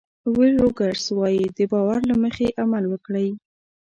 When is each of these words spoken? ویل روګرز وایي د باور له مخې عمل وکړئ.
ویل 0.35 0.55
روګرز 0.63 1.05
وایي 1.17 1.45
د 1.57 1.59
باور 1.71 1.99
له 2.09 2.15
مخې 2.23 2.55
عمل 2.61 2.83
وکړئ. 2.89 3.29